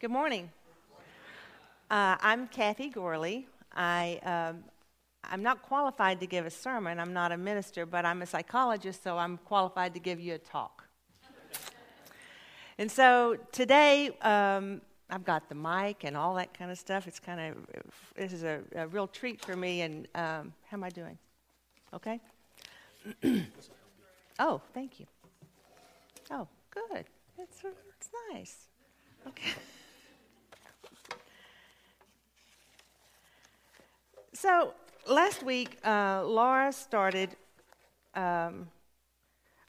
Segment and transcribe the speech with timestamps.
[0.00, 0.50] Good morning.
[1.90, 3.46] Uh, I'm Kathy Gorley.
[3.74, 4.64] I, um,
[5.24, 6.98] I'm not qualified to give a sermon.
[6.98, 10.38] I'm not a minister, but I'm a psychologist, so I'm qualified to give you a
[10.38, 10.84] talk.
[12.78, 14.80] and so today, um,
[15.10, 17.06] I've got the mic and all that kind of stuff.
[17.06, 17.56] It's kind of,
[18.16, 19.82] this is a, a real treat for me.
[19.82, 21.18] And um, how am I doing?
[21.92, 22.18] Okay?
[24.38, 25.04] oh, thank you.
[26.30, 27.04] Oh, good.
[27.36, 27.62] It's,
[27.98, 28.68] it's nice.
[29.28, 29.52] Okay.
[34.40, 34.72] So
[35.06, 37.36] last week, uh, Laura started
[38.14, 38.68] um,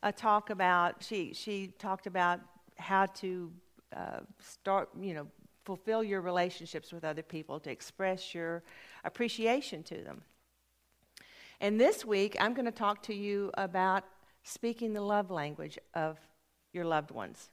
[0.01, 2.39] a talk about, she, she talked about
[2.77, 3.51] how to
[3.93, 5.27] uh, start, you know,
[5.65, 8.63] fulfill your relationships with other people, to express your
[9.03, 10.21] appreciation to them.
[11.59, 14.05] And this week, I'm going to talk to you about
[14.43, 16.17] speaking the love language of
[16.71, 17.49] your loved ones.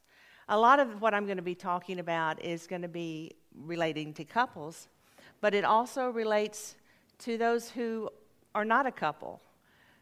[0.48, 4.14] A lot of what I'm going to be talking about is going to be relating
[4.14, 4.86] to couples,
[5.40, 6.76] but it also relates
[7.20, 8.10] to those who
[8.54, 9.40] are not a couple,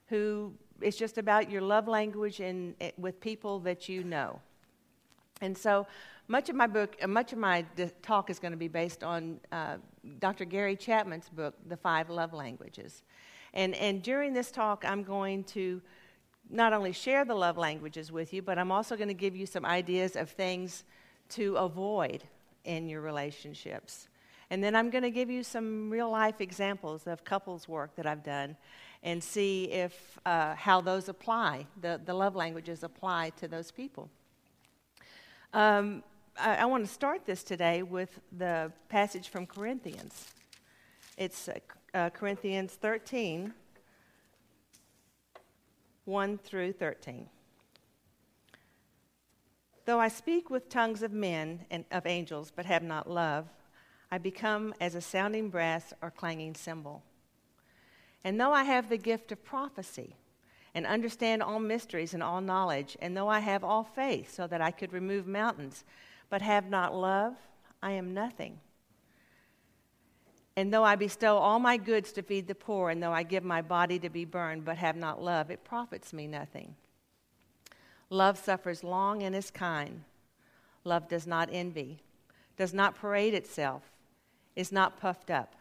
[0.07, 4.41] who it's just about your love language and eh, with people that you know.
[5.41, 5.87] And so
[6.29, 7.65] much of my book, uh, much of my
[8.03, 9.77] talk is going to be based on uh,
[10.19, 10.45] Dr.
[10.45, 13.03] Gary Chapman's book, The Five Love Languages.
[13.55, 15.81] And, and during this talk, I'm going to
[16.51, 19.47] not only share the love languages with you, but I'm also going to give you
[19.47, 20.85] some ideas of things
[21.31, 22.25] to avoid
[22.65, 24.09] in your relationships.
[24.51, 28.07] And then I'm going to give you some real life examples of couples work that
[28.07, 28.57] I've done
[29.03, 34.09] and see if uh, how those apply, the, the love languages apply to those people.
[35.53, 36.03] Um,
[36.39, 40.33] I, I want to start this today with the passage from Corinthians.
[41.17, 41.59] It's uh,
[41.95, 43.53] uh, Corinthians 13,
[46.05, 47.29] 1 through 13.
[49.87, 53.47] Though I speak with tongues of men and of angels, but have not love,
[54.11, 57.03] I become as a sounding brass or clanging cymbal.
[58.23, 60.17] And though I have the gift of prophecy
[60.75, 64.61] and understand all mysteries and all knowledge, and though I have all faith so that
[64.61, 65.85] I could remove mountains,
[66.29, 67.35] but have not love,
[67.83, 68.61] I am nothing.
[70.57, 73.45] And though I bestow all my goods to feed the poor, and though I give
[73.45, 76.75] my body to be burned, but have not love, it profits me nothing.
[78.09, 80.05] Love suffers long and is kind.
[80.85, 82.03] Love does not envy,
[82.57, 83.83] does not parade itself
[84.57, 85.55] is not puffed up,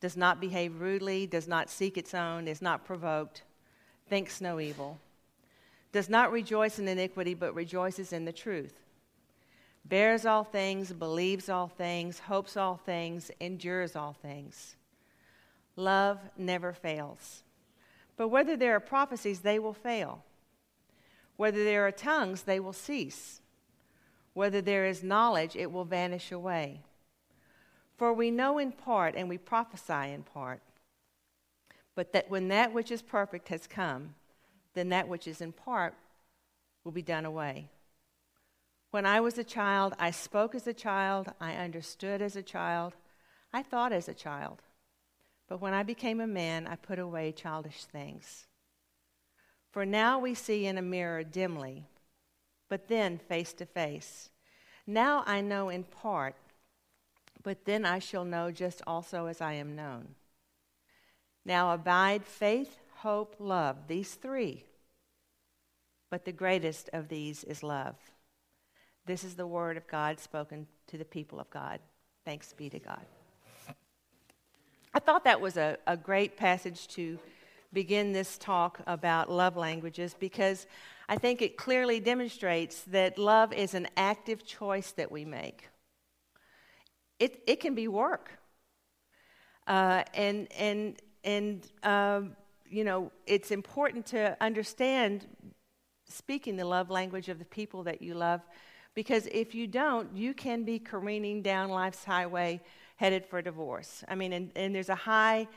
[0.00, 3.42] does not behave rudely, does not seek its own, is not provoked,
[4.08, 5.00] thinks no evil,
[5.90, 8.74] does not rejoice in iniquity, but rejoices in the truth,
[9.86, 14.76] bears all things, believes all things, hopes all things, endures all things.
[15.76, 17.42] Love never fails.
[18.16, 20.24] But whether there are prophecies, they will fail.
[21.36, 23.40] Whether there are tongues, they will cease.
[24.34, 26.82] Whether there is knowledge, it will vanish away.
[27.96, 30.60] For we know in part and we prophesy in part.
[31.94, 34.14] But that when that which is perfect has come,
[34.74, 35.94] then that which is in part
[36.82, 37.68] will be done away.
[38.90, 42.94] When I was a child, I spoke as a child, I understood as a child,
[43.52, 44.62] I thought as a child.
[45.48, 48.46] But when I became a man, I put away childish things.
[49.70, 51.86] For now we see in a mirror dimly,
[52.68, 54.30] but then face to face.
[54.86, 56.36] Now I know in part
[57.44, 60.08] but then I shall know just also as I am known.
[61.44, 64.64] Now abide faith, hope, love, these three.
[66.10, 67.96] But the greatest of these is love.
[69.04, 71.80] This is the word of God spoken to the people of God.
[72.24, 73.04] Thanks be to God.
[74.94, 77.18] I thought that was a, a great passage to
[77.74, 80.66] begin this talk about love languages because
[81.08, 85.68] I think it clearly demonstrates that love is an active choice that we make
[87.18, 88.30] it, it can be work.
[89.66, 92.36] Uh, and and, and um,
[92.68, 95.26] you know, it's important to understand
[96.06, 98.42] speaking the love language of the people that you love
[98.94, 102.60] because if you don't, you can be careening down life's highway
[102.96, 104.04] headed for divorce.
[104.06, 105.48] I mean, and, and there's a high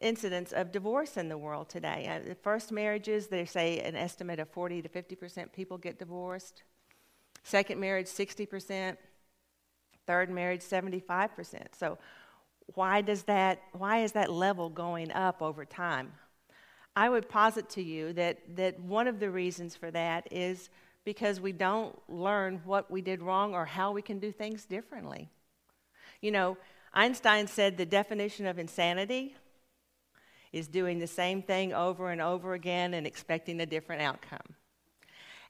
[0.00, 2.22] incidence of divorce in the world today.
[2.30, 6.62] Uh, first marriages, they say an estimate of 40 to 50% people get divorced.
[7.42, 8.96] Second marriage, 60%.
[10.06, 11.74] Third marriage, 75%.
[11.78, 11.98] So
[12.74, 16.12] why does that why is that level going up over time?
[16.96, 20.70] I would posit to you that, that one of the reasons for that is
[21.04, 25.28] because we don't learn what we did wrong or how we can do things differently.
[26.20, 26.56] You know,
[26.92, 29.34] Einstein said the definition of insanity
[30.52, 34.54] is doing the same thing over and over again and expecting a different outcome.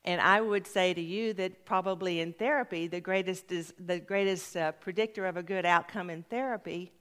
[0.04, 4.56] And I would say to you that probably in therapy, the greatest, is, the greatest
[4.56, 6.92] uh, predictor of a good outcome in therapy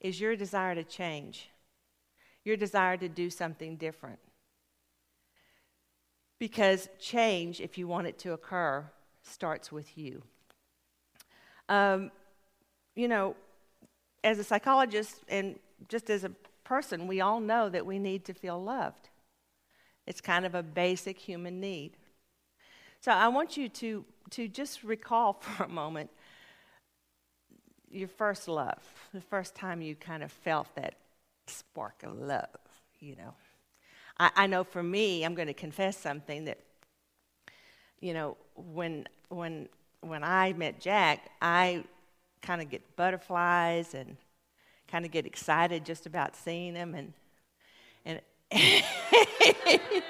[0.00, 1.48] is your desire to change,
[2.44, 4.18] your desire to do something different.
[6.38, 8.84] Because change, if you want it to occur,
[9.22, 10.22] starts with you.
[11.70, 12.10] Um,
[12.94, 13.34] you know,
[14.22, 16.30] as a psychologist and just as a
[16.64, 19.08] person, we all know that we need to feel loved.
[20.06, 21.96] It's kind of a basic human need.
[23.06, 26.10] So I want you to, to just recall for a moment
[27.88, 28.82] your first love,
[29.14, 30.94] the first time you kind of felt that
[31.46, 32.48] spark of love,
[32.98, 33.32] you know.
[34.18, 36.58] I, I know for me, I'm going to confess something that,
[38.00, 39.68] you know, when, when,
[40.00, 41.84] when I met Jack, I
[42.42, 44.16] kind of get butterflies and
[44.88, 47.12] kind of get excited just about seeing him and
[48.04, 48.20] and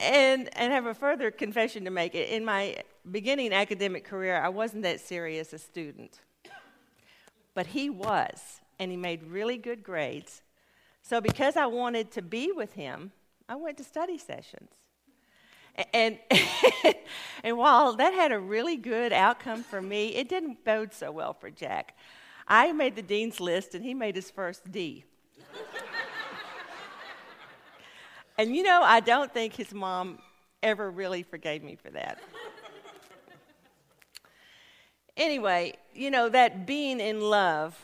[0.00, 2.14] and and have a further confession to make.
[2.14, 2.76] In my
[3.10, 6.20] beginning academic career, I wasn't that serious a student,
[7.54, 10.42] but he was, and he made really good grades.
[11.02, 13.12] So because I wanted to be with him,
[13.48, 14.70] I went to study sessions.
[15.92, 16.18] And,
[17.44, 21.34] and while that had a really good outcome for me, it didn't bode so well
[21.34, 21.96] for Jack.
[22.48, 25.04] I made the dean's list, and he made his first D.
[28.38, 30.18] and you know, I don't think his mom
[30.62, 32.18] ever really forgave me for that.
[35.16, 37.78] anyway, you know, that being in love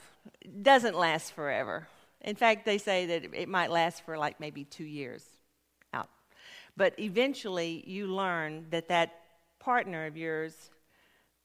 [0.63, 1.89] doesn't last forever.
[2.21, 5.25] In fact, they say that it might last for like maybe two years.
[5.93, 6.09] Out.
[6.77, 9.21] But eventually, you learn that that
[9.59, 10.71] partner of yours,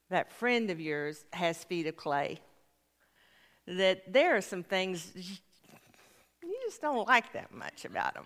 [0.10, 2.40] that friend of yours, has feet of clay.
[3.68, 5.12] That there are some things
[6.44, 8.26] you just don't like that much about them.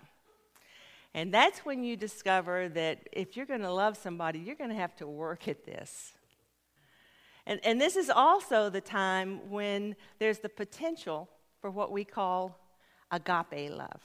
[1.14, 4.76] And that's when you discover that if you're going to love somebody, you're going to
[4.76, 6.12] have to work at this.
[7.46, 11.28] And, and this is also the time when there's the potential
[11.60, 12.58] for what we call
[13.10, 14.00] agape love.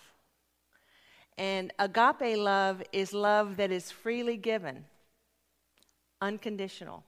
[1.38, 4.86] And agape love is love that is freely given,
[6.20, 7.04] unconditional.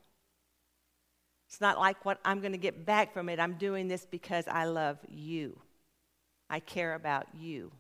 [1.48, 3.40] It's not like what I'm going to get back from it.
[3.40, 5.60] I'm doing this because I love you.
[6.48, 7.72] I care about you.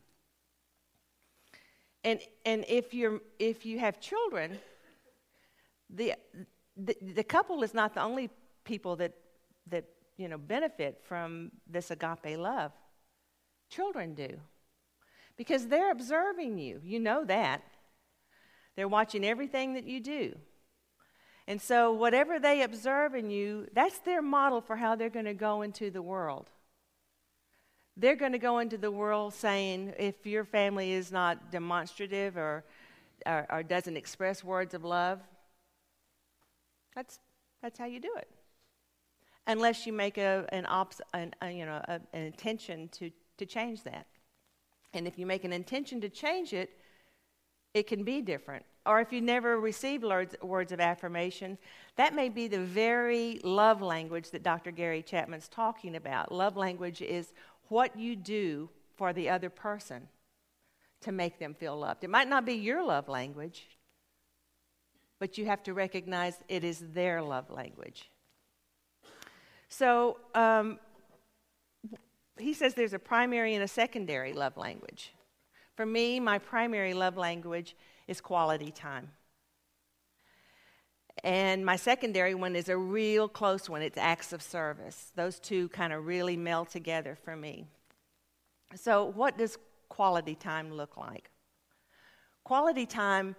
[2.03, 4.57] And, and if, you're, if you have children,
[5.89, 6.13] the,
[6.77, 8.29] the, the couple is not the only
[8.63, 9.13] people that,
[9.67, 9.85] that
[10.17, 12.71] you know, benefit from this agape love.
[13.69, 14.39] Children do
[15.39, 16.81] because they're observing you.
[16.83, 17.63] You know that.
[18.75, 20.35] They're watching everything that you do.
[21.47, 25.33] And so, whatever they observe in you, that's their model for how they're going to
[25.33, 26.49] go into the world.
[27.99, 32.63] They're going to go into the world saying, if your family is not demonstrative or,
[33.25, 35.19] or, or doesn't express words of love,
[36.95, 37.19] that's,
[37.61, 38.29] that's how you do it.
[39.47, 43.45] Unless you make a, an, ops, an, a, you know, a, an intention to, to
[43.45, 44.05] change that.
[44.93, 46.69] And if you make an intention to change it,
[47.73, 48.65] it can be different.
[48.85, 51.57] Or if you never receive words of affirmation,
[51.97, 54.71] that may be the very love language that Dr.
[54.71, 56.31] Gary Chapman's talking about.
[56.31, 57.33] Love language is
[57.69, 60.07] what you do for the other person
[61.01, 62.03] to make them feel loved.
[62.03, 63.67] It might not be your love language,
[65.19, 68.09] but you have to recognize it is their love language.
[69.69, 70.79] So, um,
[72.37, 75.13] he says there's a primary and a secondary love language.
[75.75, 77.75] For me, my primary love language
[78.07, 79.11] is quality time.
[81.23, 83.81] And my secondary one is a real close one.
[83.81, 85.11] It's acts of service.
[85.15, 87.65] Those two kind of really meld together for me.
[88.75, 89.57] So, what does
[89.89, 91.29] quality time look like?
[92.43, 93.35] Quality time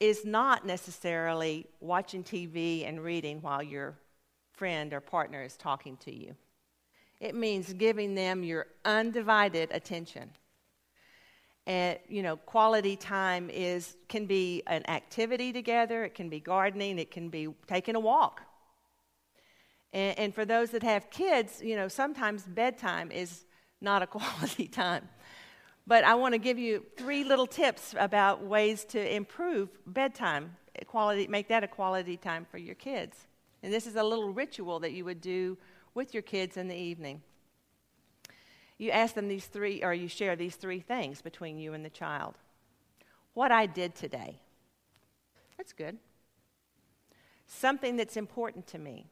[0.00, 3.98] is not necessarily watching TV and reading while your
[4.52, 6.34] friend or partner is talking to you.
[7.20, 10.30] It means giving them your undivided attention.
[11.66, 16.04] And you know, quality time is can be an activity together.
[16.04, 16.98] It can be gardening.
[16.98, 18.42] It can be taking a walk.
[19.92, 23.44] And, and for those that have kids, you know, sometimes bedtime is
[23.80, 25.08] not a quality time.
[25.86, 31.26] But I want to give you three little tips about ways to improve bedtime quality,
[31.26, 33.26] make that a quality time for your kids.
[33.62, 35.58] And this is a little ritual that you would do
[35.94, 37.22] with your kids in the evening.
[38.80, 41.90] You ask them these three, or you share these three things between you and the
[41.90, 42.36] child.
[43.34, 44.40] What I did today.
[45.58, 45.98] That's good.
[47.46, 49.10] Something that's important to me.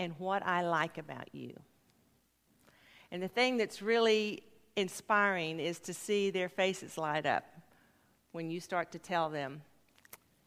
[0.00, 1.54] And what I like about you.
[3.12, 4.42] And the thing that's really
[4.74, 7.44] inspiring is to see their faces light up
[8.32, 9.62] when you start to tell them,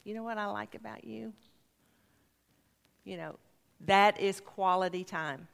[0.03, 1.31] you know what I like about you?
[3.05, 3.35] You know,
[3.85, 5.47] that is quality time.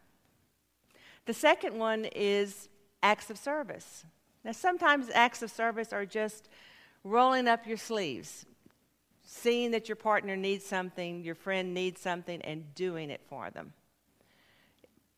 [1.26, 2.68] The second one is
[3.02, 4.06] acts of service.
[4.44, 6.50] Now, sometimes acts of service are just
[7.04, 8.46] rolling up your sleeves,
[9.26, 13.74] seeing that your partner needs something, your friend needs something, and doing it for them.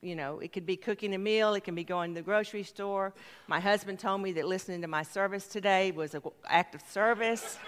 [0.01, 2.61] You know, it could be cooking a meal, it can be going to the grocery
[2.61, 3.13] store.
[3.47, 7.57] My husband told me that listening to my service today was an act of service.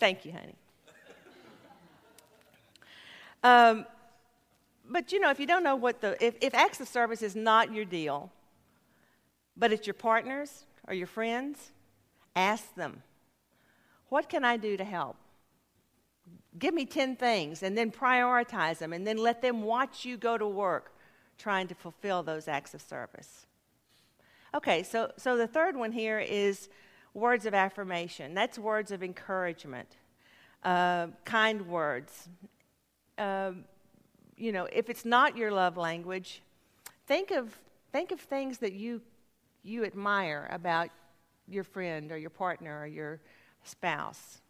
[0.00, 0.54] Thank you, honey.
[3.42, 3.86] Um,
[4.88, 7.34] but you know, if you don't know what the, if, if acts of service is
[7.36, 8.30] not your deal,
[9.56, 11.72] but it's your partners or your friends,
[12.34, 13.02] ask them,
[14.08, 15.16] what can I do to help?
[16.58, 20.38] Give me 10 things and then prioritize them and then let them watch you go
[20.38, 20.92] to work
[21.38, 23.46] trying to fulfill those acts of service.
[24.54, 26.68] Okay, so, so the third one here is
[27.12, 28.32] words of affirmation.
[28.32, 29.88] That's words of encouragement,
[30.62, 32.28] uh, kind words.
[33.18, 33.52] Uh,
[34.36, 36.42] you know, if it's not your love language,
[37.06, 37.56] think of,
[37.92, 39.00] think of things that you,
[39.62, 40.90] you admire about
[41.48, 43.20] your friend or your partner or your
[43.64, 44.40] spouse.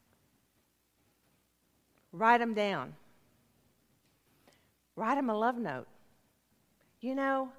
[2.12, 2.94] Write them down.
[4.96, 5.86] Write them a love note.
[7.00, 7.50] You know,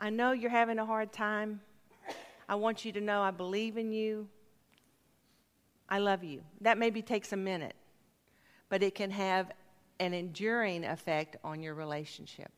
[0.00, 1.60] I know you're having a hard time.
[2.48, 4.28] I want you to know I believe in you.
[5.88, 6.42] I love you.
[6.60, 7.76] That maybe takes a minute,
[8.68, 9.52] but it can have
[9.98, 12.50] an enduring effect on your relationship.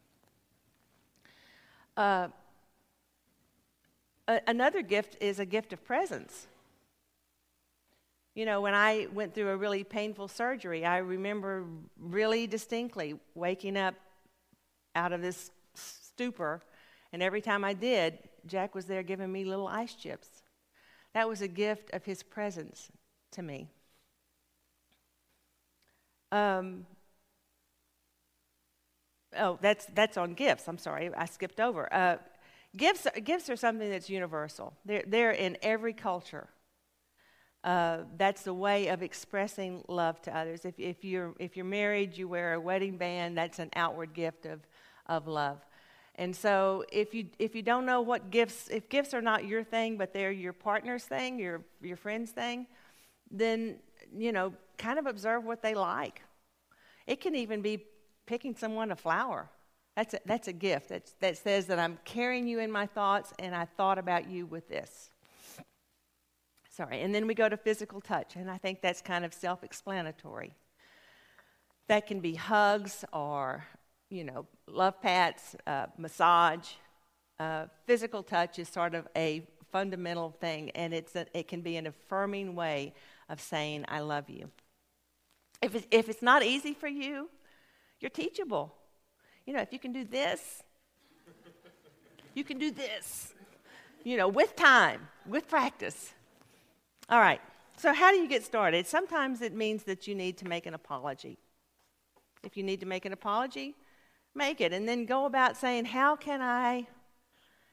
[1.96, 2.28] Uh,
[4.46, 6.46] another gift is a gift of presence.
[8.34, 11.64] You know, when I went through a really painful surgery, I remember
[11.98, 13.94] really distinctly waking up
[14.94, 16.60] out of this stupor,
[17.12, 20.42] and every time I did, Jack was there giving me little ice chips.
[21.14, 22.90] That was a gift of his presence
[23.32, 23.70] to me.
[26.30, 26.86] Um,
[29.38, 30.68] oh, that's, that's on gifts.
[30.68, 31.92] I'm sorry, I skipped over.
[31.92, 32.16] Uh,
[32.76, 36.48] gifts, gifts are something that's universal, they're, they're in every culture.
[37.64, 40.64] Uh, that's the way of expressing love to others.
[40.64, 44.46] If, if, you're, if you're married, you wear a wedding band, that's an outward gift
[44.46, 44.60] of,
[45.06, 45.58] of love.
[46.14, 49.64] And so if you, if you don't know what gifts, if gifts are not your
[49.64, 52.66] thing, but they're your partner's thing, your, your friend's thing,
[53.30, 53.76] then,
[54.16, 56.22] you know, kind of observe what they like.
[57.06, 57.84] It can even be
[58.28, 59.48] picking someone a flower.
[59.96, 63.32] That's a, that's a gift that's, that says that I'm carrying you in my thoughts
[63.40, 65.10] and I thought about you with this.
[66.70, 67.00] Sorry.
[67.00, 70.54] And then we go to physical touch, and I think that's kind of self explanatory.
[71.88, 73.64] That can be hugs or,
[74.10, 76.68] you know, love pats, uh, massage.
[77.40, 79.42] Uh, physical touch is sort of a
[79.72, 82.94] fundamental thing, and it's a, it can be an affirming way
[83.28, 84.48] of saying, I love you.
[85.60, 87.28] If, if it's not easy for you,
[88.00, 88.74] you're teachable.
[89.46, 90.62] You know, if you can do this,
[92.34, 93.34] you can do this,
[94.04, 96.12] you know, with time, with practice.
[97.08, 97.40] All right,
[97.76, 98.86] so how do you get started?
[98.86, 101.38] Sometimes it means that you need to make an apology.
[102.44, 103.74] If you need to make an apology,
[104.34, 106.86] make it and then go about saying, How can I?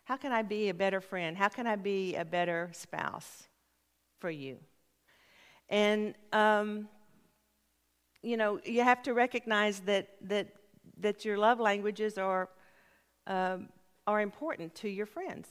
[0.06, 1.36] How can I be a better friend?
[1.36, 3.48] How can I be a better spouse
[4.20, 4.58] for you?
[5.68, 6.88] And um,
[8.26, 10.48] you know, you have to recognize that, that,
[10.98, 12.50] that your love languages are,
[13.28, 13.70] um,
[14.08, 15.48] are important to your friends.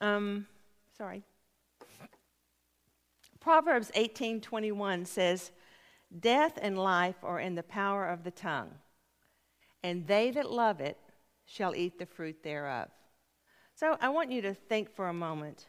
[0.00, 0.46] Um,
[0.96, 1.24] sorry.
[3.40, 5.50] Proverbs 18:21 says,
[6.16, 8.78] "Death and life are in the power of the tongue,
[9.82, 10.96] and they that love it
[11.44, 12.88] shall eat the fruit thereof."
[13.74, 15.66] So I want you to think for a moment.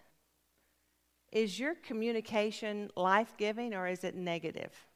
[1.31, 4.87] Is your communication life-giving or is it negative?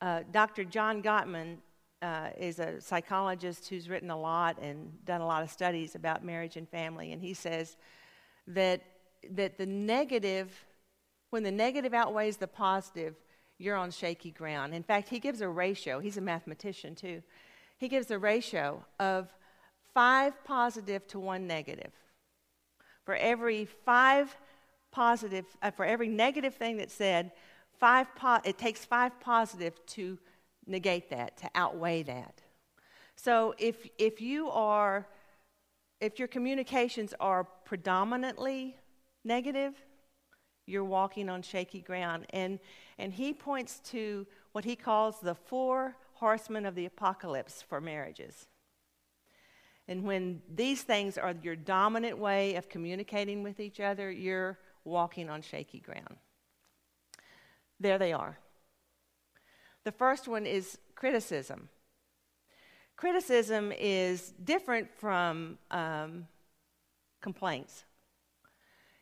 [0.00, 0.64] Uh, Dr.
[0.64, 1.58] John Gottman
[2.02, 6.24] uh, is a psychologist who's written a lot and done a lot of studies about
[6.24, 7.76] marriage and family, and he says
[8.46, 8.82] that
[9.32, 10.64] that the negative,
[11.28, 13.16] when the negative outweighs the positive,
[13.58, 14.74] you're on shaky ground.
[14.74, 16.00] In fact, he gives a ratio.
[16.00, 17.22] He's a mathematician too.
[17.76, 19.28] He gives a ratio of
[19.92, 21.92] five positive to one negative.
[23.04, 24.34] For every five
[24.90, 27.32] positive, uh, for every negative thing that's said,
[27.80, 30.18] five po- it takes five positive to
[30.66, 32.42] negate that, to outweigh that.
[33.16, 35.08] So if, if you are,
[36.00, 38.76] if your communications are predominantly
[39.24, 39.74] negative,
[40.66, 42.26] you're walking on shaky ground.
[42.30, 42.60] And,
[42.98, 48.46] and he points to what he calls the four horsemen of the apocalypse for marriages.
[49.88, 55.28] And when these things are your dominant way of communicating with each other, you're walking
[55.28, 56.16] on shaky ground.
[57.80, 58.38] There they are.
[59.84, 61.70] The first one is criticism.
[62.96, 66.26] Criticism is different from um,
[67.22, 67.84] complaints.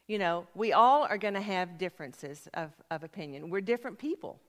[0.06, 3.50] You know, we all are going to have differences of, of opinion.
[3.50, 4.40] We're different people.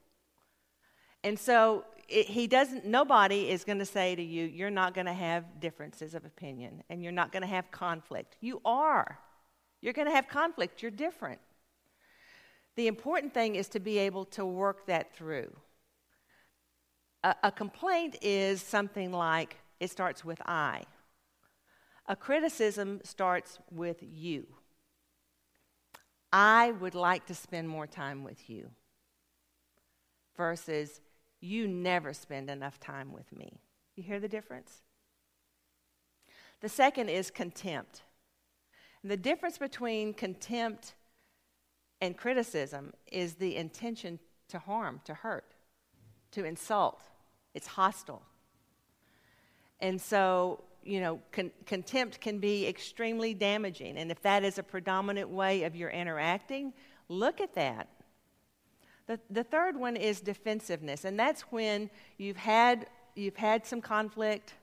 [1.24, 5.06] And so it, he doesn't, nobody is going to say to you, you're not going
[5.06, 8.36] to have differences of opinion and you're not going to have conflict.
[8.40, 9.18] You are.
[9.82, 10.80] You're going to have conflict.
[10.80, 11.40] You're different.
[12.76, 15.54] The important thing is to be able to work that through.
[17.22, 20.82] A, a complaint is something like it starts with I.
[22.06, 24.46] A criticism starts with you.
[26.32, 28.70] I would like to spend more time with you
[30.36, 31.00] versus
[31.40, 33.60] you never spend enough time with me.
[33.96, 34.82] You hear the difference?
[36.60, 38.02] The second is contempt.
[39.02, 40.94] And the difference between contempt
[42.00, 45.54] and criticism is the intention to harm, to hurt,
[46.32, 47.02] to insult.
[47.54, 48.22] It's hostile.
[49.80, 53.96] And so, you know, con- contempt can be extremely damaging.
[53.96, 56.72] And if that is a predominant way of your interacting,
[57.08, 57.88] look at that.
[59.06, 64.54] The, the third one is defensiveness, and that's when you've had, you've had some conflict,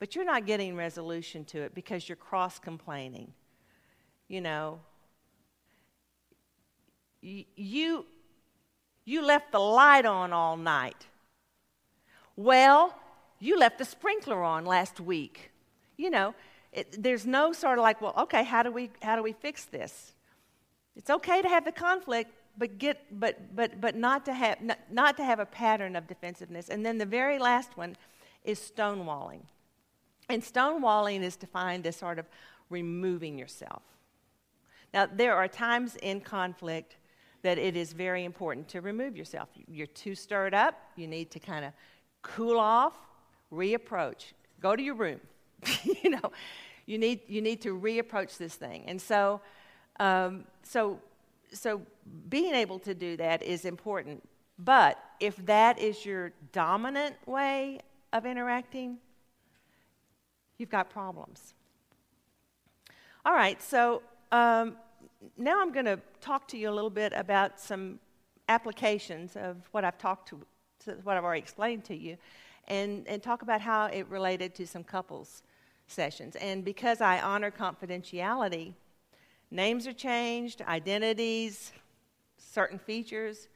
[0.00, 3.32] but you're not getting resolution to it because you're cross complaining.
[4.26, 4.80] You know,
[7.26, 8.06] you,
[9.04, 11.06] you left the light on all night.
[12.36, 12.94] Well,
[13.40, 15.50] you left the sprinkler on last week.
[15.96, 16.34] You know,
[16.72, 19.64] it, there's no sort of like, well, okay, how do we how do we fix
[19.64, 20.12] this?
[20.94, 24.78] It's okay to have the conflict, but get but but but not to have not,
[24.90, 26.68] not to have a pattern of defensiveness.
[26.68, 27.96] And then the very last one
[28.44, 29.42] is stonewalling.
[30.28, 32.26] And stonewalling is defined as sort of
[32.68, 33.82] removing yourself.
[34.92, 36.96] Now, there are times in conflict
[37.46, 39.48] that it is very important to remove yourself.
[39.68, 41.72] You're too stirred up, you need to kind of
[42.22, 42.96] cool off,
[43.52, 45.20] reapproach, go to your room.
[46.02, 46.32] you know,
[46.86, 48.84] you need, you need to reapproach this thing.
[48.86, 49.40] And so,
[49.98, 51.00] um, so
[51.52, 51.82] so
[52.28, 54.26] being able to do that is important.
[54.58, 57.80] But if that is your dominant way
[58.12, 58.98] of interacting,
[60.58, 61.54] you've got problems.
[63.24, 64.76] All right, so um,
[65.36, 67.98] now I'm going to talk to you a little bit about some
[68.48, 70.40] applications of what I've talked to,
[70.84, 72.16] to, what I've already explained to you,
[72.68, 75.42] and, and talk about how it related to some couples
[75.86, 76.36] sessions.
[76.36, 78.74] And because I honor confidentiality,
[79.50, 81.72] Names are changed, identities,
[82.36, 83.48] certain features,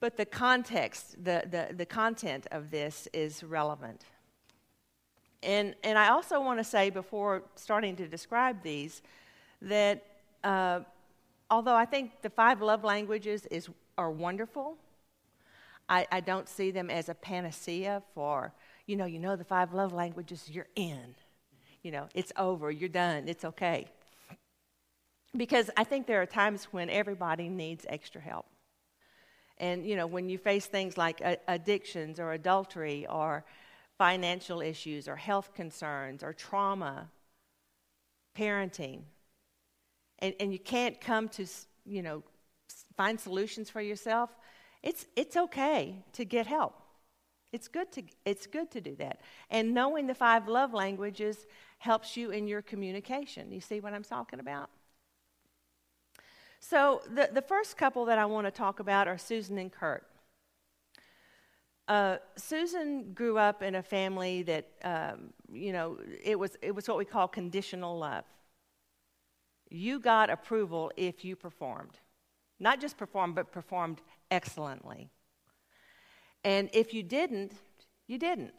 [0.00, 4.04] but the context, the, the, the content of this is relevant.
[5.42, 9.00] And, and I also want to say before starting to describe these
[9.62, 10.04] that
[10.46, 10.80] uh,
[11.50, 14.76] although I think the five love languages is, are wonderful,
[15.88, 18.52] I, I don't see them as a panacea for,
[18.86, 21.14] you know, you know the five love languages, you're in.
[21.82, 23.86] You know, it's over, you're done, it's okay
[25.36, 28.46] because I think there are times when everybody needs extra help.
[29.58, 33.44] And, you know, when you face things like addictions or adultery or
[33.96, 37.08] financial issues or health concerns or trauma,
[38.36, 39.00] parenting,
[40.18, 41.46] and, and you can't come to,
[41.84, 42.22] you know,
[42.96, 44.30] find solutions for yourself,
[44.82, 46.74] it's, it's okay to get help.
[47.52, 49.20] It's good to, it's good to do that.
[49.50, 51.46] And knowing the five love languages
[51.78, 53.52] helps you in your communication.
[53.52, 54.70] You see what I'm talking about?
[56.58, 60.04] So, the, the first couple that I want to talk about are Susan and Kurt.
[61.86, 66.88] Uh, Susan grew up in a family that, um, you know, it was, it was
[66.88, 68.24] what we call conditional love.
[69.68, 71.98] You got approval if you performed.
[72.58, 74.00] Not just performed, but performed
[74.30, 75.10] excellently.
[76.44, 77.52] And if you didn't,
[78.06, 78.54] you didn't.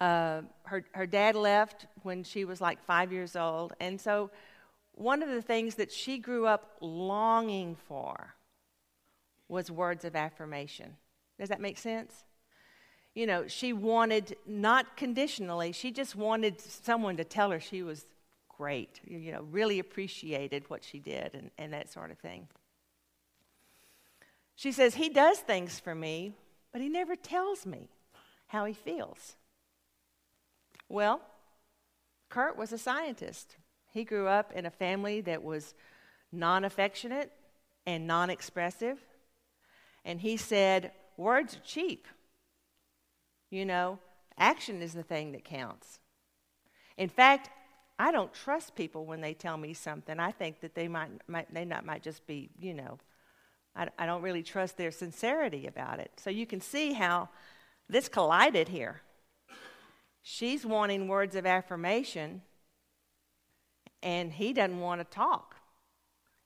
[0.00, 4.30] Uh, her, her dad left when she was like five years old, and so
[4.92, 8.34] one of the things that she grew up longing for
[9.48, 10.96] was words of affirmation.
[11.38, 12.24] Does that make sense?
[13.14, 18.04] You know, she wanted, not conditionally, she just wanted someone to tell her she was
[18.60, 22.46] great, you know, really appreciated what she did and, and that sort of thing.
[24.54, 26.34] She says, He does things for me,
[26.70, 27.88] but He never tells me
[28.48, 29.36] how He feels.
[30.90, 31.22] Well,
[32.28, 33.56] Kurt was a scientist.
[33.94, 35.74] He grew up in a family that was
[36.30, 37.32] non affectionate
[37.86, 38.98] and non expressive.
[40.04, 42.06] And he said, Words are cheap.
[43.48, 44.00] You know,
[44.36, 45.98] action is the thing that counts.
[46.98, 47.48] In fact,
[48.00, 50.18] I don't trust people when they tell me something.
[50.18, 52.98] I think that they might, might they not might just be, you know,
[53.76, 56.10] I, I don't really trust their sincerity about it.
[56.16, 57.28] So you can see how
[57.90, 59.02] this collided here.
[60.22, 62.40] She's wanting words of affirmation,
[64.02, 65.56] and he doesn't want to talk.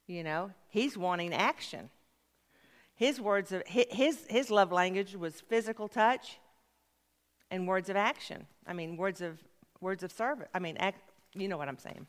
[0.07, 1.89] You know, he's wanting action.
[2.95, 6.37] His words of his his love language was physical touch
[7.49, 8.45] and words of action.
[8.67, 9.39] I mean, words of
[9.79, 10.49] words of service.
[10.53, 10.99] I mean, act,
[11.35, 12.05] you know what I'm saying.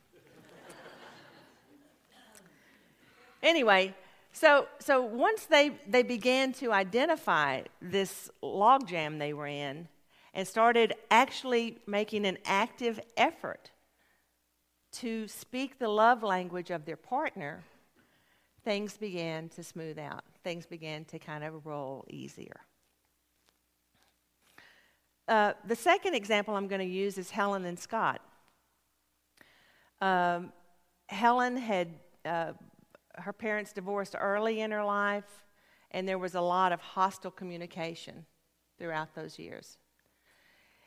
[3.43, 3.95] anyway,
[4.33, 9.89] so so once they they began to identify this logjam they were in
[10.35, 13.71] and started actually making an active effort
[14.93, 17.65] to speak the love language of their partner,
[18.65, 20.25] things began to smooth out.
[20.43, 22.61] Things began to kind of roll easier.
[25.29, 28.21] Uh, the second example I'm going to use is Helen and Scott.
[30.01, 30.53] Um,
[31.09, 31.89] Helen had,
[32.25, 32.53] uh,
[33.15, 35.45] her parents divorced early in her life,
[35.91, 38.27] and there was a lot of hostile communication
[38.79, 39.79] throughout those years.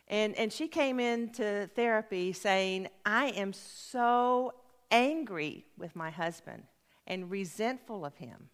[0.08, 4.54] And, and she came into therapy saying, I am so
[4.90, 6.64] angry with my husband
[7.06, 8.50] and resentful of him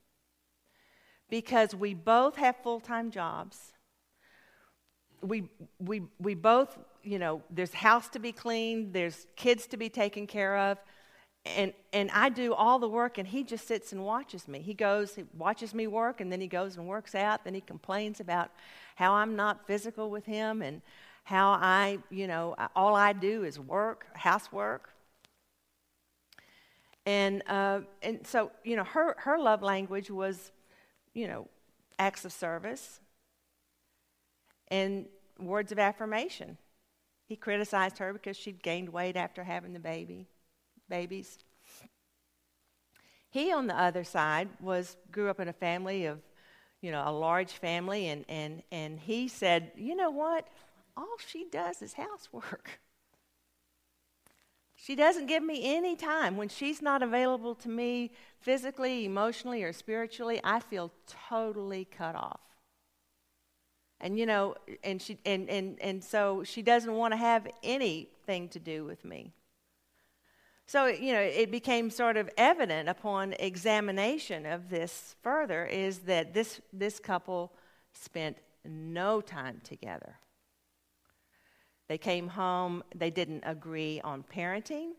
[1.29, 3.73] because we both have full time jobs
[5.29, 9.89] we, we, we both, you know, there's house to be cleaned, there's kids to be
[9.89, 10.79] taken care of,
[11.45, 14.61] and, and I do all the work, and he just sits and watches me.
[14.61, 17.61] He goes, he watches me work, and then he goes and works out, then he
[17.61, 18.51] complains about
[18.97, 20.83] how I'm not physical with him and
[21.25, 24.91] how I, you know, all I do is work, housework.
[27.05, 30.51] And, uh, and so, you know, her, her love language was,
[31.15, 31.49] you know,
[31.99, 33.01] acts of service,
[34.69, 35.07] and
[35.39, 36.59] words of affirmation.
[37.27, 40.29] He criticized her because she'd gained weight after having the baby,
[40.89, 41.39] babies.
[43.31, 46.21] He, on the other side, was grew up in a family of,
[46.81, 50.47] you know, a large family, and and and he said, you know what?
[50.97, 52.81] All she does is housework.
[54.79, 56.37] She doesn't give me any time.
[56.37, 60.93] When she's not available to me physically, emotionally, or spiritually, I feel
[61.29, 62.56] totally cut off
[64.01, 64.55] and you know
[64.85, 69.05] and she and and, and so she doesn't want to have anything to do with
[69.05, 69.33] me.
[70.67, 76.35] So you know it became sort of evident upon examination of this further is that
[76.35, 77.53] this this couple
[77.93, 80.17] spent no time together.
[81.89, 84.93] They came home they didn't agree on parenting.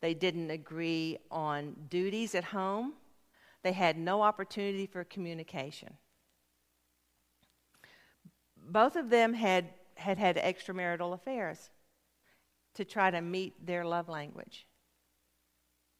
[0.00, 2.94] They didn't agree on duties at home.
[3.62, 5.96] They had no opportunity for communication
[8.66, 11.70] both of them had, had had extramarital affairs
[12.74, 14.66] to try to meet their love language.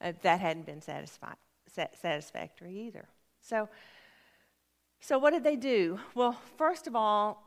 [0.00, 1.36] Uh, that hadn't been satisfi-
[1.94, 3.08] satisfactory either.
[3.40, 3.68] So,
[5.00, 6.00] so what did they do?
[6.14, 7.42] Well, first of all,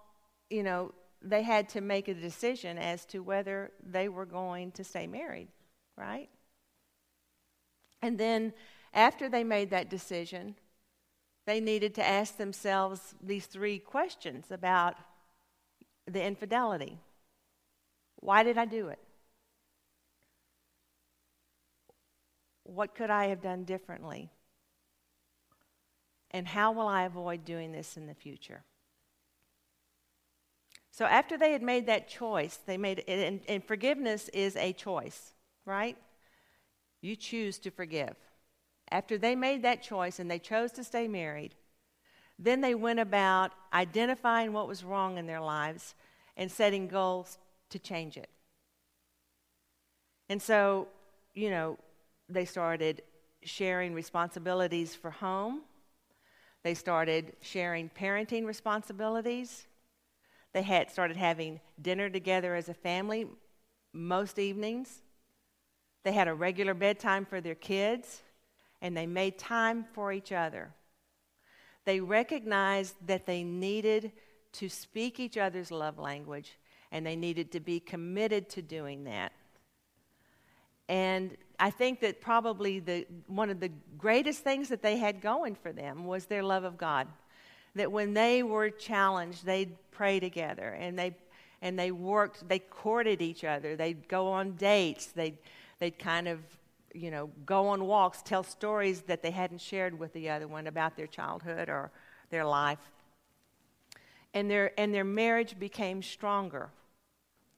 [0.49, 4.84] you know, they had to make a decision as to whether they were going to
[4.84, 5.47] stay married,
[5.97, 6.30] right?
[8.01, 8.53] And then
[8.93, 10.56] after they made that decision,
[11.47, 14.95] they needed to ask themselves these three questions about
[16.05, 16.99] the infidelity.
[18.17, 18.99] Why did I do it?
[22.63, 24.29] What could I have done differently?
[26.31, 28.63] And how will I avoid doing this in the future?
[30.91, 35.31] So, after they had made that choice, they made and, and forgiveness is a choice,
[35.65, 35.95] right?
[37.01, 38.15] You choose to forgive.
[38.91, 41.56] After they made that choice and they chose to stay married,
[42.39, 45.95] then they went about identifying what was wrong in their lives
[46.36, 47.38] and setting goals
[47.69, 48.30] to change it.
[50.30, 50.88] And so,
[51.34, 51.78] you know,
[52.30, 53.02] they started
[53.43, 55.62] sharing responsibilities for home.
[56.63, 59.67] They started sharing parenting responsibilities.
[60.54, 63.28] They had started having dinner together as a family
[63.93, 65.02] most evenings.
[66.04, 68.21] They had a regular bedtime for their kids,
[68.82, 70.74] and they made time for each other.
[71.86, 74.12] They recognized that they needed
[74.54, 76.58] to speak each other's love language,
[76.92, 79.32] and they needed to be committed to doing that.
[80.90, 85.56] And I think that probably the, one of the greatest things that they had going
[85.56, 87.08] for them was their love of God.
[87.76, 91.16] That when they were challenged, they'd pray together and they,
[91.62, 93.76] and they worked, they courted each other.
[93.76, 95.08] They'd go on dates.
[95.08, 95.38] They'd,
[95.80, 96.40] they'd kind of
[96.97, 100.67] you know, go on walks, tell stories that they hadn't shared with the other one
[100.67, 101.91] about their childhood or
[102.29, 102.79] their life.
[104.33, 106.69] And their, and their marriage became stronger.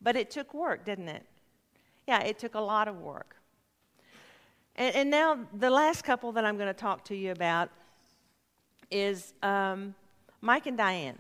[0.02, 1.26] But it took work, didn't it?
[2.10, 3.36] yeah, it took a lot of work.
[4.76, 7.70] And, and now, the last couple that I'm going to talk to you about
[8.90, 9.94] is um,
[10.42, 11.20] Mike and Diane.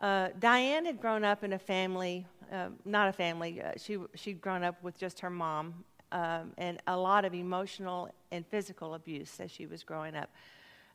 [0.00, 4.40] Uh, Diane had grown up in a family, uh, not a family, uh, she, she'd
[4.40, 9.40] grown up with just her mom um, and a lot of emotional and physical abuse
[9.40, 10.30] as she was growing up.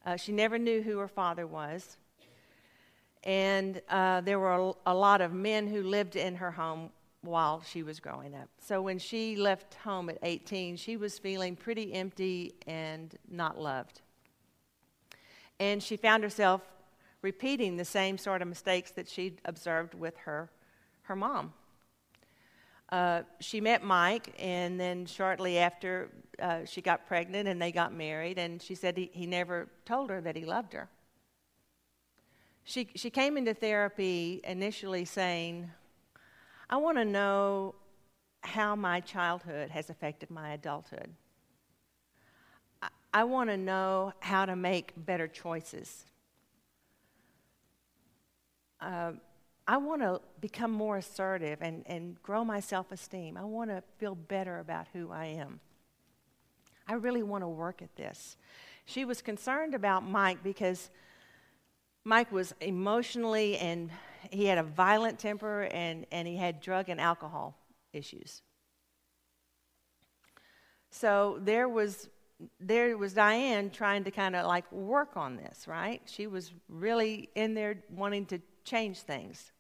[0.06, 1.98] Uh, she never knew who her father was.
[3.24, 6.90] And uh, there were a, a lot of men who lived in her home
[7.22, 8.50] while she was growing up.
[8.60, 14.02] So when she left home at 18, she was feeling pretty empty and not loved.
[15.60, 16.62] And she found herself
[17.22, 20.50] repeating the same sort of mistakes that she'd observed with her,
[21.12, 21.54] her mom.
[22.90, 26.10] Uh, she met Mike, and then shortly after,
[26.42, 30.10] uh, she got pregnant and they got married, and she said he, he never told
[30.10, 30.88] her that he loved her.
[32.64, 35.70] She, she came into therapy initially saying,
[36.70, 37.76] I want to know
[38.40, 41.14] how my childhood has affected my adulthood.
[42.82, 46.06] I, I want to know how to make better choices.
[48.80, 49.12] Uh,
[49.72, 53.38] I want to become more assertive and, and grow my self esteem.
[53.38, 55.62] I want to feel better about who I am.
[56.90, 58.36] I really want to work at this.
[58.84, 60.90] She was concerned about Mike because
[62.04, 63.92] Mike was emotionally and
[64.30, 67.58] he had a violent temper and, and he had drug and alcohol
[67.94, 68.42] issues.
[70.90, 72.10] So there was
[72.60, 76.02] there was Diane trying to kind of like work on this, right?
[76.08, 79.54] She was really in there wanting to change things.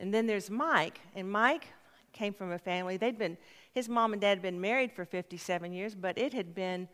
[0.00, 1.68] And then there's Mike, and Mike
[2.12, 3.36] came from a family, they'd been,
[3.72, 6.88] his mom and dad had been married for 57 years, but it had been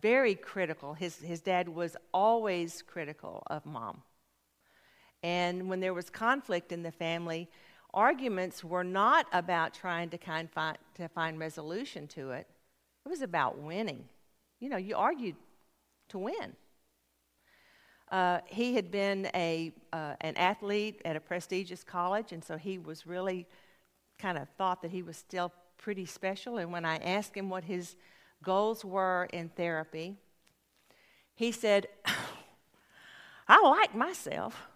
[0.00, 0.94] very critical.
[0.94, 4.02] His, his dad was always critical of mom.
[5.22, 7.48] And when there was conflict in the family,
[7.94, 12.46] arguments were not about trying to, kind find, to find resolution to it.
[13.04, 14.04] It was about winning.
[14.60, 15.36] You know, you argued
[16.08, 16.54] to win.
[18.10, 22.78] Uh, he had been a, uh, an athlete at a prestigious college, and so he
[22.78, 23.46] was really
[24.18, 26.58] kind of thought that he was still pretty special.
[26.58, 27.96] And when I asked him what his
[28.42, 30.16] goals were in therapy,
[31.34, 31.88] he said,
[33.48, 34.68] I like myself.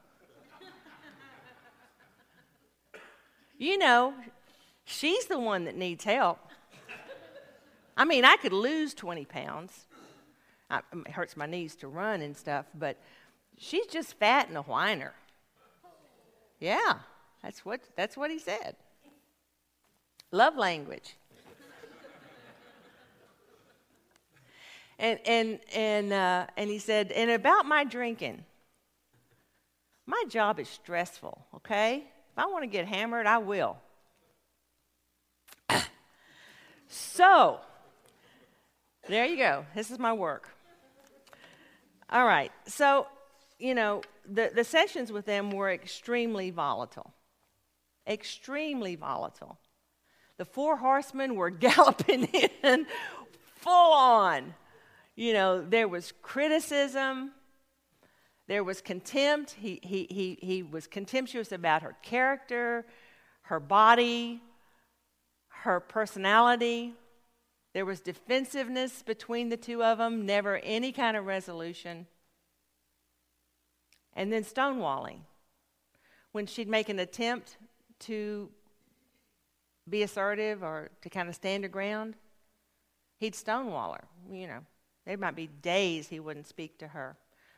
[3.58, 4.14] you know,
[4.84, 6.38] she's the one that needs help.
[7.96, 9.86] I mean, I could lose 20 pounds.
[10.70, 12.96] I, it hurts my knees to run and stuff, but
[13.60, 15.12] she's just fat and a whiner.
[16.58, 16.94] Yeah,
[17.42, 18.74] that's what, that's what he said.
[20.32, 21.14] Love language.
[24.98, 28.44] and, and, and, uh, and he said, and about my drinking,
[30.06, 32.04] my job is stressful, okay?
[32.32, 33.76] If I want to get hammered, I will.
[36.88, 37.60] so,
[39.08, 39.66] there you go.
[39.74, 40.48] This is my work.
[42.10, 42.50] All right.
[42.66, 43.06] So
[43.60, 47.12] you know, the, the sessions with them were extremely volatile.
[48.08, 49.58] Extremely volatile.
[50.38, 52.86] The four horsemen were galloping in
[53.56, 54.54] full on.
[55.14, 57.32] You know, there was criticism,
[58.48, 59.52] there was contempt.
[59.52, 62.84] He, he, he, he was contemptuous about her character,
[63.42, 64.40] her body,
[65.48, 66.94] her personality.
[67.74, 72.08] There was defensiveness between the two of them, never any kind of resolution.
[74.20, 75.20] And then stonewalling.
[76.32, 77.56] When she'd make an attempt
[78.00, 78.50] to
[79.88, 82.16] be assertive or to kind of stand her ground,
[83.16, 84.04] he'd stonewall her.
[84.30, 84.58] You know,
[85.06, 87.16] there might be days he wouldn't speak to her,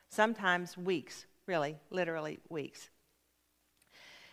[0.08, 2.90] sometimes weeks, really, literally weeks.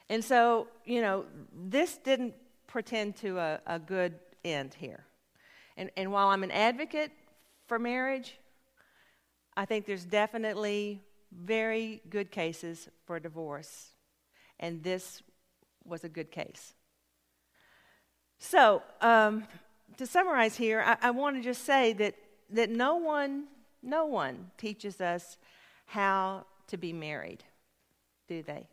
[0.07, 2.35] And so, you know, this didn't
[2.67, 4.13] pretend to a, a good
[4.45, 5.03] end here.
[5.77, 7.11] And, and while I'm an advocate
[7.65, 8.37] for marriage,
[9.57, 13.89] I think there's definitely very good cases for divorce,
[14.59, 15.21] and this
[15.85, 16.73] was a good case.
[18.37, 19.45] So, um,
[19.97, 22.15] to summarize here, I, I want to just say that,
[22.51, 23.45] that no one,
[23.83, 25.37] no one teaches us
[25.85, 27.43] how to be married,
[28.27, 28.67] do they?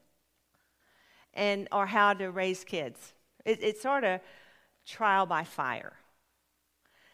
[1.35, 3.12] And or how to raise kids.
[3.45, 4.21] It, it's sort of
[4.87, 5.95] trial by fire.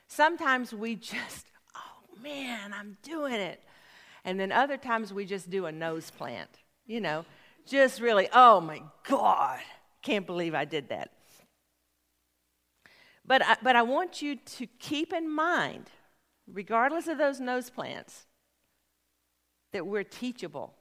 [0.07, 3.63] Sometimes we just, oh man, I'm doing it.
[4.25, 6.51] And then other times we just do a nose plant,
[6.87, 7.25] you know,
[7.67, 9.61] just really, oh my God,
[10.03, 11.11] can't believe I did that.
[13.25, 15.91] But I, but I want you to keep in mind,
[16.47, 18.27] regardless of those nose plants,
[19.73, 20.75] that we're teachable.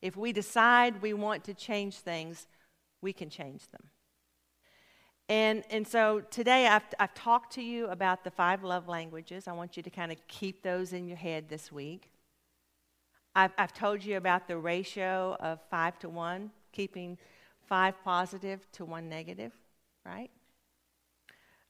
[0.00, 2.46] If we decide we want to change things,
[3.00, 3.82] we can change them.
[5.28, 9.48] And, and so today I've, I've talked to you about the five love languages.
[9.48, 12.11] I want you to kind of keep those in your head this week.
[13.34, 17.18] I've, I've told you about the ratio of five to one, keeping
[17.66, 19.52] five positive to one negative,
[20.04, 20.30] right?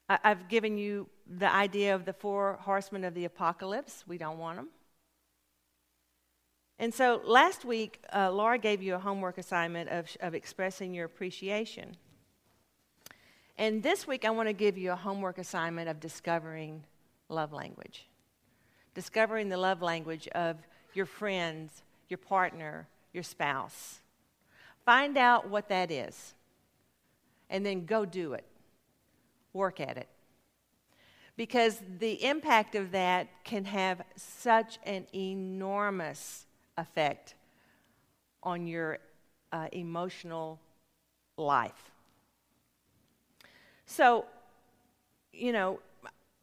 [0.08, 4.04] I, I've given you the idea of the four horsemen of the apocalypse.
[4.06, 4.68] We don't want them.
[6.78, 11.04] And so last week, uh, Laura gave you a homework assignment of, of expressing your
[11.04, 11.96] appreciation.
[13.56, 16.82] And this week, I want to give you a homework assignment of discovering
[17.28, 18.08] love language.
[18.94, 20.56] Discovering the love language of
[20.94, 24.00] your friends, your partner, your spouse.
[24.84, 26.34] Find out what that is,
[27.48, 28.44] and then go do it.
[29.52, 30.08] Work at it.
[31.36, 37.34] Because the impact of that can have such an enormous effect
[38.42, 38.98] on your
[39.52, 40.58] uh, emotional
[41.36, 41.90] life.
[43.86, 44.24] So,
[45.32, 45.80] you know,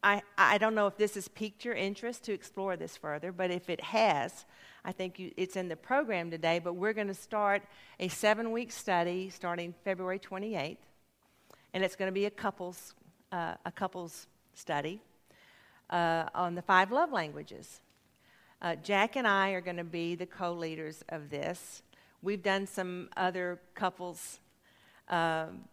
[0.02, 3.52] I, I don't know if this has piqued your interest to explore this further, but
[3.52, 4.46] if it has,
[4.86, 6.60] I think you, it's in the program today.
[6.60, 7.64] But we're going to start
[8.00, 10.78] a seven week study starting February 28th,
[11.74, 12.94] and it's going to be a couples,
[13.34, 15.02] uh, a couples study
[15.90, 17.82] uh, on the five love languages.
[18.62, 21.84] Uh, Jack and I are going to be the co leaders of this.
[22.22, 24.40] We've done some other couples
[25.10, 25.66] um,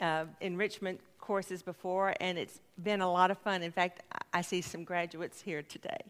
[0.00, 3.62] uh, enrichment courses before, and it's been a lot of fun.
[3.62, 4.02] In fact,
[4.34, 6.02] I see some graduates here today.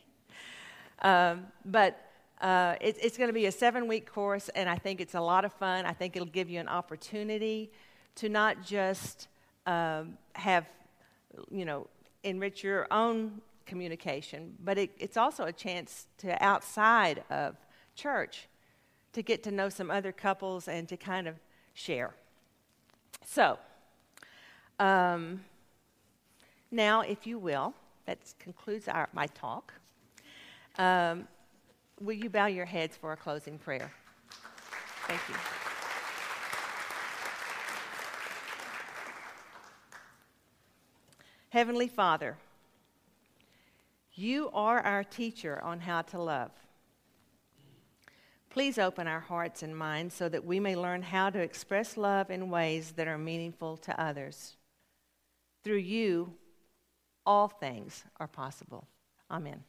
[1.02, 2.00] Um, but
[2.40, 5.20] uh, it, it's going to be a seven week course, and I think it's a
[5.20, 5.86] lot of fun.
[5.86, 7.70] I think it'll give you an opportunity
[8.16, 9.28] to not just
[9.66, 10.66] um, have,
[11.50, 11.86] you know,
[12.24, 17.56] enrich your own communication, but it, it's also a chance to outside of
[17.94, 18.48] church
[19.12, 21.36] to get to know some other couples and to kind of
[21.74, 22.14] share.
[23.24, 23.58] So,
[24.82, 25.40] um,
[26.72, 27.72] now, if you will,
[28.06, 29.72] that concludes our, my talk.
[30.76, 31.28] Um,
[32.00, 33.92] will you bow your heads for a closing prayer?
[35.06, 35.34] Thank you.
[41.50, 42.36] Heavenly Father,
[44.14, 46.50] you are our teacher on how to love.
[48.50, 52.30] Please open our hearts and minds so that we may learn how to express love
[52.30, 54.56] in ways that are meaningful to others.
[55.62, 56.34] Through you,
[57.24, 58.88] all things are possible.
[59.30, 59.64] Amen.